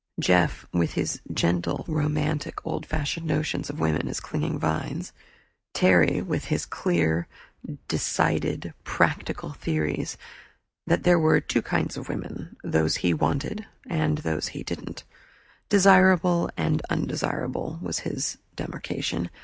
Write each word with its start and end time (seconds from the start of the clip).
Jeff, 0.19 0.65
with 0.73 0.93
his 0.93 1.21
gentle 1.31 1.85
romantic 1.87 2.65
old 2.65 2.87
fashioned 2.87 3.27
notions 3.27 3.69
of 3.69 3.79
women 3.79 4.07
as 4.07 4.19
clinging 4.19 4.57
vines. 4.57 5.13
Terry, 5.75 6.23
with 6.23 6.45
his 6.45 6.65
clear 6.65 7.27
decided 7.87 8.73
practical 8.83 9.51
theories 9.53 10.17
that 10.87 11.03
there 11.03 11.19
were 11.19 11.39
two 11.39 11.61
kinds 11.61 11.97
of 11.97 12.09
women 12.09 12.57
those 12.63 12.95
he 12.95 13.13
wanted 13.13 13.67
and 13.87 14.17
those 14.17 14.47
he 14.47 14.63
didn't; 14.63 15.03
Desirable 15.69 16.49
and 16.57 16.81
Undesirable 16.89 17.77
was 17.79 17.99
his 17.99 18.39
demarcation. 18.55 19.29